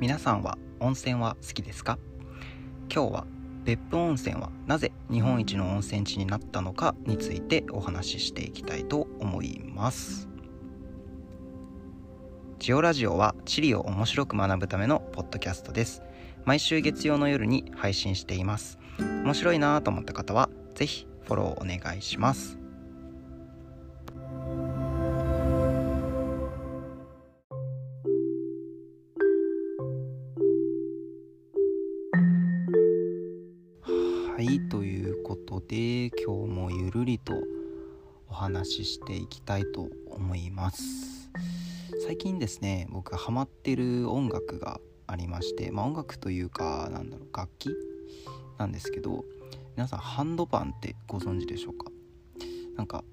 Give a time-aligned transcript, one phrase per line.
[0.00, 1.98] 皆さんは温泉は好きですか？
[2.90, 3.26] 今日は
[3.64, 10.26] 別府温泉はなぜ日本一の温泉地になったのかについてお話ししていきたいと思います。
[12.60, 16.02] ジオラジオは地理を面白く学ぶためのポッドキャストです。
[16.46, 18.78] 毎週月曜の夜に配信しています。
[18.98, 22.59] 面白いなと思った方は是非フォローお願いします。
[34.40, 37.34] はいということで今日もゆるりと
[38.26, 41.30] お話ししていきたいと思います。
[42.06, 47.68] 最近ですね僕ハマってる音楽がありましてまあ音楽というかなんだろう楽器
[48.56, 49.26] なんですけど
[49.76, 51.90] 皆さんハンドパンってご存知でしょうか？
[52.78, 53.04] なんか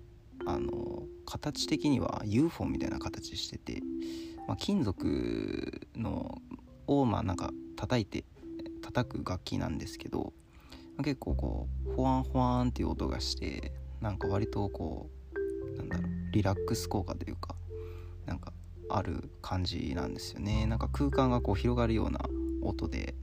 [0.46, 3.82] あの形的には UFO みたいな形してて、
[4.48, 6.38] まあ、金属の
[6.88, 8.24] をまあなんか叩いて
[8.82, 10.32] 叩く楽器なんですけど
[11.04, 15.10] 結構こうホワンホワンっていう音がしてなんか割とこ
[15.76, 17.56] うなんだろうリラックス効果というか
[18.26, 18.52] なんか
[18.90, 20.66] ある感じなんですよね。
[20.66, 22.22] なんか空間がこう広がるような
[22.62, 23.16] 音で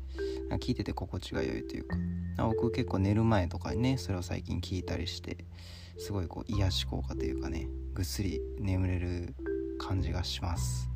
[0.61, 1.97] 聞いてて心地が良いというか
[2.39, 5.45] 僕結構寝る前とかにねそれを最近聞いたりして
[5.99, 9.35] すごいこう癒し効果というかねぐっすり眠れる
[9.79, 10.94] 感じがします。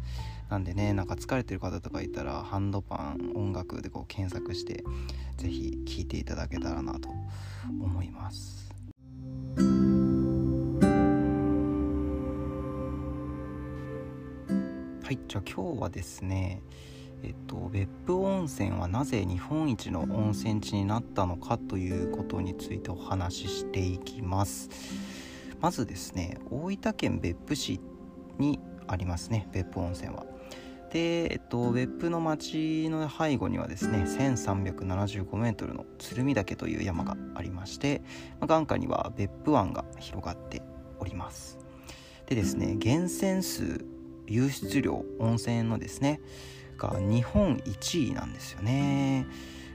[0.48, 4.82] なんでねなんか疲れてる方とかいたらハンドパン音楽でこう検索して
[5.36, 7.10] 是非聴いていただけたらなと
[7.80, 8.68] 思います。
[15.04, 16.62] はいじゃあ今日はですね
[17.22, 24.70] えっと、別府温泉はなぜ日本一の温泉地になったのかということについてお話ししていきます。
[25.60, 27.80] まずですね大分県別府市
[28.38, 30.27] にありますね別府温泉は。
[30.90, 38.02] で、えっと、別府の町の背後にはですね 1375m の鶴見岳という山がありまして、
[38.40, 40.62] まあ、眼下には別府湾が広がって
[40.98, 41.58] おります。
[42.26, 43.84] でですね源泉数
[44.30, 46.20] 湧出量温泉のですね
[46.76, 49.26] が日本1位なんですよね、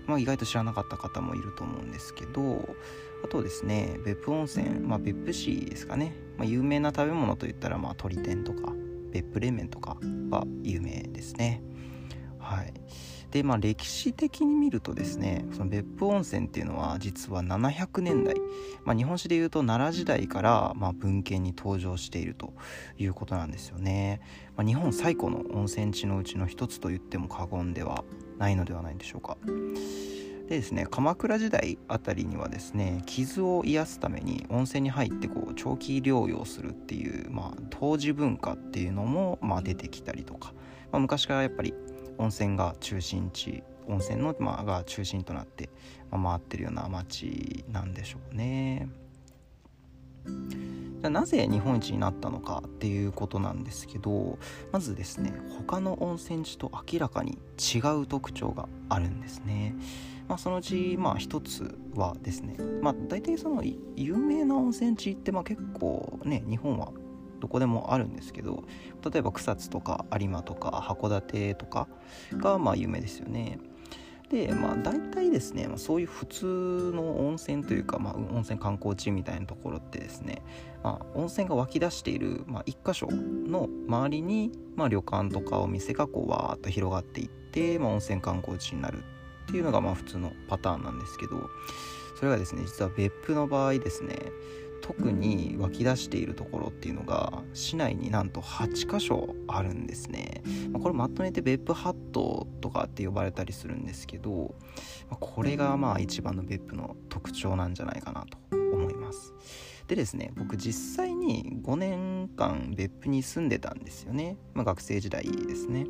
[0.06, 2.76] まあ、意外と知らなかった方もいると思うんですけど
[3.24, 8.74] あとですね別府温泉、まあ、別府市ですかね、まあ、有名な食べ物といったらまあ鶏天とか
[9.14, 9.98] 別府冷麺とか
[10.30, 11.62] が有名ですね。
[12.40, 12.74] はい。
[13.32, 18.36] でまあ歴史的に見るとですねその別府温泉っていうのは実は700年代、
[18.86, 22.54] まあ、日本史でいうと奈良時代から、ま、文献に登場していると
[23.00, 24.22] いうことなんですよね、
[24.56, 28.04] まあ、日本最古の温泉地のうちの一つと言っても過言では
[28.38, 29.36] ないのではないでしょうか。
[30.48, 40.54] でですね鎌倉時代あたりにはですね傷を癒すために温泉に入ってこう長期療養するっていう、まあ、当時文化っていうのも、まあ、出てきたりとか、
[40.92, 41.74] まあ、昔からやっぱり
[42.18, 45.70] 温泉が中心地温泉の、まあ、が中心となって、
[46.12, 48.90] まあ、回ってるような町なんでしょうね。
[50.26, 54.38] じゃなぜ日本一になったのかっていうことなんですけど
[54.72, 59.76] まずですね他の温泉地と明らかに違う特徴があるんですね。
[60.30, 63.62] まあ、そのうちまあ一つはですねまあ大体その
[63.98, 66.94] 有名な温泉地ってまあ結構ね日本は
[67.42, 68.64] どこでもあるんですけど
[69.12, 71.90] 例えば草津とか有馬とか函館とか
[72.38, 73.60] がまあ有名ですよね。
[74.30, 80.42] でまあ大体ですね、ま、そういう普通の温泉というか、まあ、温泉観光地みたいなところってですね、
[80.84, 89.04] まあ、温泉が湧き出している、まあ、1箇所の周りに、まあ、旅館とかお店がこうわーっと広がっていって、まあ、温泉観光地になる
[89.44, 91.50] っていうのがまあ普通のパターンなんですけど
[92.18, 94.16] それがですね実は別府の場合ですね
[94.84, 104.54] 特に湧き出しているところっていうのが市内になんと8箇所あるんですね、まこれまとめて別府ハットとかって呼ばれたりするんですけど、
[105.10, 109.34] まこれがまあ一番の別府の特徴なんじゃないかなと思います。
[109.88, 115.88] でですね僕実際に5年間別府に住んでたんですよね、まあ、学生時代ですね。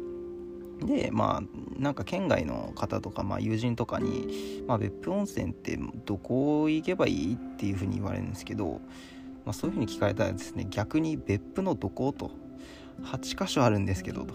[0.85, 1.43] でまあ
[1.77, 8.81] なんか県外の方とか、まあ、友人とかに、まあ、別府温泉ってどこ行けばいいっていうふうに言われるんですけど、
[9.45, 12.31] まあ、そういうふうに聞かれたらですね逆に別府のどこと
[13.03, 14.33] 8箇所あるんですけどと、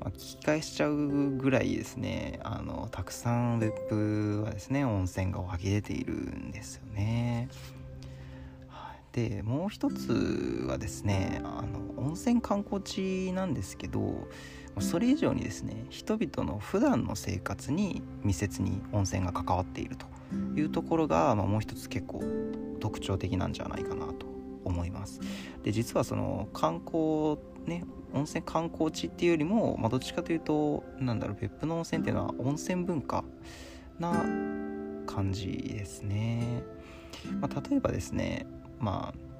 [0.00, 7.48] まあ、聞き返しちゃうぐらいですねあのたくさん別府はですね温泉が湧き出ているんですよね。
[9.12, 14.26] でもう一つはですねあの温泉観光地なんですけど
[14.80, 20.06] それ以上にですね人々の普段の生活に密接に温泉が関わっていると
[20.58, 22.22] いうところが、まあ、もう一つ結構
[22.80, 24.26] 特徴的なんじゃないかなと
[24.64, 25.20] 思います。
[25.62, 27.84] で実はその観光ね
[28.14, 33.24] 温泉観光地っていうよりも、まあ、どっちかというとなんだろう別府の温泉っていうのは温泉文化
[33.98, 34.12] な
[35.06, 36.62] 感じですね、
[37.40, 38.46] まあ、例えばですね
[38.78, 39.32] まあ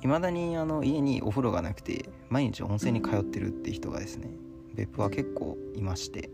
[0.00, 4.28] 未だにあの家にお風呂がなくて毎日温泉に通ってるって人がですね
[4.74, 6.30] 別府は結構いまして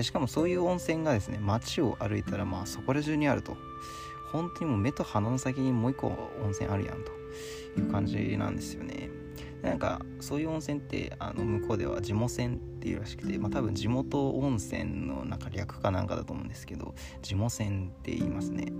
[0.00, 3.56] しかもそういう温泉がですね街を歩いたらまあそこら中にあると。
[4.30, 6.08] 本当にもう目と鼻の先にもう一個
[6.44, 7.18] 温泉あるやんと。
[7.76, 9.10] いう感じなんですよね。
[9.62, 18.72] なんかそういう温泉ってあの向こうでは地元泉っていうらしくて、まあ、多分地元温泉のなんか略かなんかだと思うんですけど地元泉って言いますね。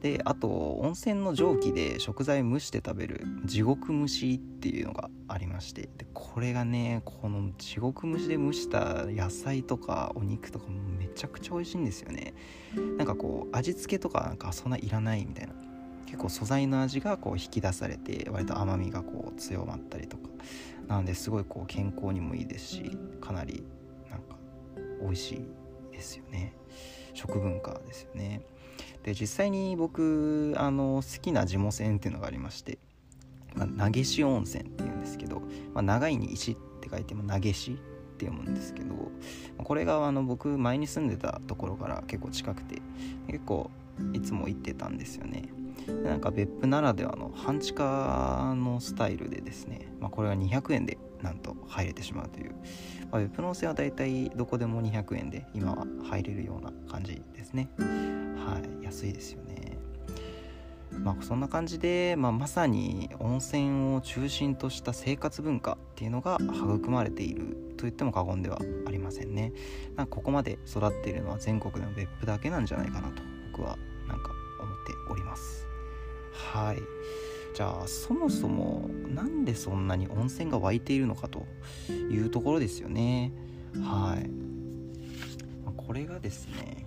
[0.00, 0.48] であと
[0.82, 12.34] 温泉の蒸気で食材蒸して食べる地獄蒸しっていうのがありましてでこれがねこの地獄蒸しで蒸した野菜とかお肉とかもめちゃくちゃ美味しいんですよね。
[12.98, 15.54] なんかこう味付けとかなんかそんないらないみたいな。
[16.04, 20.28] 結構素材の味がこう引き出されて割と甘みがこう強まったりとか。
[20.88, 23.64] なのですごいこう健康にもいいですしかなり
[24.08, 24.36] なんか
[25.02, 26.54] 美味しいですよね。
[27.12, 28.42] 食文化ですよね。
[29.06, 32.78] で実際に僕あの好きな地元線っていうのがありまして、
[33.54, 35.42] まあ、投げ石温泉っていうんですけど、
[35.72, 37.74] まあ、長いに石って書いても投げ石っ
[38.18, 38.94] て読むんですけど
[39.62, 42.82] これがあの僕前に住んでたところから結構近くて
[43.28, 43.70] 結構
[44.12, 45.48] いつも行ってたんですよね。
[46.02, 52.54] なんか別府ならではの半地下のスタイルでですね、まあ、これは200円でなんと入れてしまうという、
[53.12, 57.68] まあ、別府の温泉はだいたいどこでも200円で今は入れるような感じですね。
[58.46, 59.76] はい安いですよね。
[60.92, 69.52] まあそんな感じで、まあ、まさに温泉を中心とした生活文化っていうのが育まれていると言っても過言ではありませんね。
[69.96, 73.22] なんかここまで育っているのは全国でも別府だけなんじゃないかなと
[73.52, 73.76] 僕は
[74.06, 75.66] なんか思っております。
[76.54, 76.78] はい。
[77.54, 81.46] じゃあそもそもなんでそんなに温泉が湧いているのかと
[81.88, 83.32] いうところですよね。
[83.82, 84.30] はい。
[85.76, 86.85] これがですね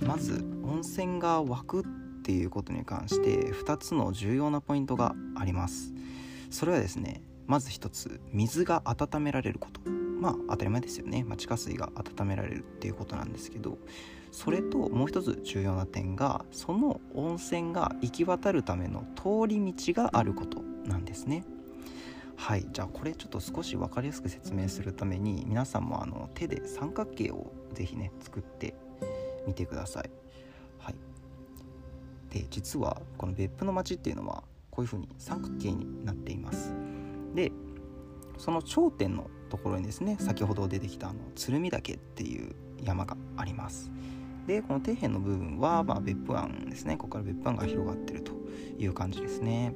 [0.00, 1.82] まず温泉が湧くっ
[2.22, 5.92] ていうことに関して2つの重要なポイントがあります。
[6.50, 9.80] それはですねまず1つ水が温められること。
[10.20, 13.76] まあ当たり前ですよね、まあ、地下水が温められるっていうことなんですけど
[14.32, 21.44] それともう一つ重要な点がその温泉が行き渡るための通り道があることなんですね。
[22.36, 28.74] はいじゃあこれちょっと少し分かりやすく説明するために皆さんもあの手で三角形を是非ね作って
[29.46, 30.10] みてください。
[30.78, 30.94] はい。
[32.30, 36.74] で実はこの別府の町っていうのはこういう風に三角形になっています。
[37.34, 37.52] で
[38.38, 43.90] その頂点のところにですね先ほど出てきたあの鶴見岳っていう山があります。
[44.46, 46.96] でこの底辺の部分は、まあ、別府湾ですね。
[46.96, 48.32] ここから別府湾が広がってると
[48.78, 49.74] いう感じですね。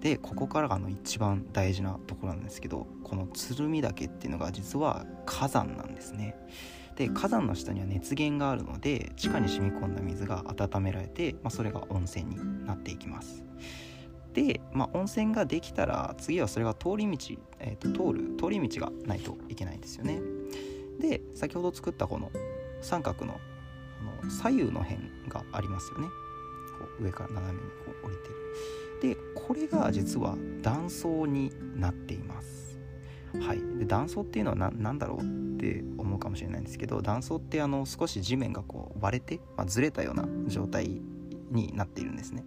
[0.00, 6.36] でここからがあの一番大事なところなんですけどこの鶴見岳っていうのが実は火山なんですね。
[6.98, 13.44] で火山の下には熱源があるので地下に染み込んだ水が温められて、まあ、それが温泉になっていきます。
[14.34, 20.20] で、まあ、温泉ができたら次はそれが通り道、えーと、通る通り道がないといけないんですよね。
[20.98, 22.32] で先ほど作ったこの
[22.82, 23.34] 三角の
[24.24, 26.08] の左右の辺がありますよね。
[26.80, 28.28] こう上から斜めにこう降りて
[29.08, 29.14] る。
[29.14, 32.67] でこれが実は断層になっています。
[33.40, 33.78] はい。
[33.78, 41.00] で断層っていうのは何だろうって思うかもしれないんですけど断層ってあの少し地面がこう割れて、まあ、ずれたような状態
[41.50, 42.44] になっているんですね。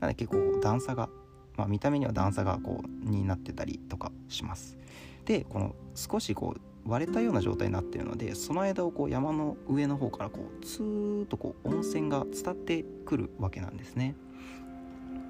[0.00, 1.08] なので結構段差が、
[1.56, 4.78] まあ、見た目には段差がこうになってたりとかします。
[5.24, 14.16] でこの少しこう割れたような状態になっているのでその間をこう山の上の方からこうツーッとこう温泉が伝ってくるわけなんですね。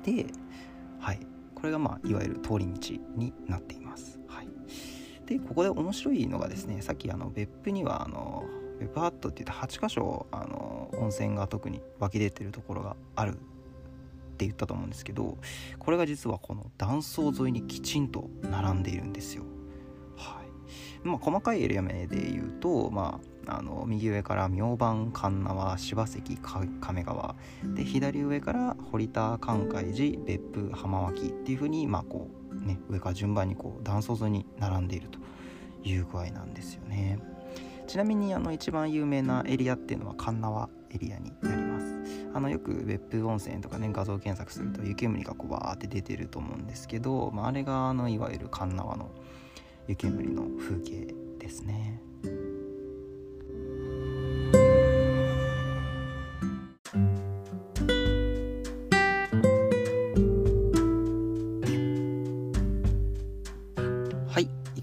[0.05, 0.27] で
[0.99, 1.27] はい。
[1.65, 4.21] これがまあいわゆる通り道になっています、
[5.27, 8.45] でここで面白いのがですねさっきあの別府にはあの
[8.79, 13.35] 別府ハットって言って8箇所あの温泉が特に湧き出てるところがある
[14.35, 15.39] って言ったと思うんですけど
[15.79, 19.45] これが実はこの断層沿いにきちんと並んでいるんですよ。
[20.17, 21.07] はい。
[21.07, 26.39] まあ、細かいエリア名で言うと、まあ、あの右上から明晩神縄柴関
[26.81, 27.37] 亀川
[27.75, 35.19] で左上から堀田関海寺別府浜脇っていうふうに、まあこうね、上から順番にこう断層沿いに並んでいると
[35.87, 37.19] いう具合なんですよね。
[37.87, 41.95] ちなみにあの一番有名なエリアっていうのは神縄エリアになります。
[42.33, 49.11] あのよく別府温泉とかね画像検索すると湯煙がこうバーって出てると思うんですけど、まあ、あれがあのいわゆる神縄の
[49.87, 52.01] 湯煙の風景ですね。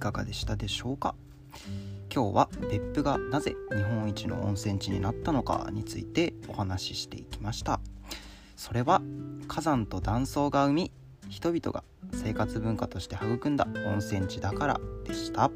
[0.02, 1.14] かがでしたでしょうか？
[2.14, 7.80] 今日は別府がなぜ日本一の温泉地になったのかについてお話ししていきました。
[8.58, 9.02] それは
[9.48, 10.92] 火山と断層が生み
[11.30, 15.52] 人々が生活文化として育んだ温泉地だからでした。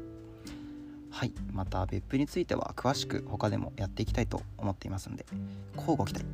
[1.10, 5.26] はいまた別府については詳しく他でもやっていきたいと思っていますので
[5.76, 6.24] 乞うご期待。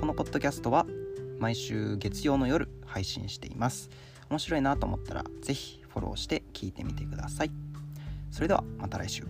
[0.00, 0.84] このポッドキャストは
[1.38, 3.88] 毎週月曜の夜配信しています。
[4.34, 7.52] 面白いなと思ったら是非フォローして聞いてみてください。
[8.32, 9.24] それではまた来週。